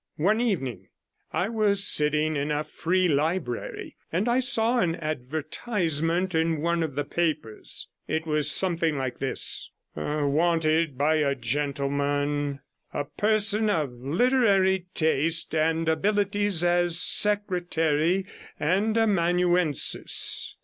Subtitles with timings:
[0.17, 0.87] One evening
[1.31, 6.95] I was sitting in a Free Library, and I saw an advertisement in one of
[6.95, 7.87] the papers.
[8.07, 12.61] It was something like this: 'Wanted by a gentleman
[12.91, 18.25] a person of literary taste and abilities as secretary
[18.59, 20.55] and amanuensis.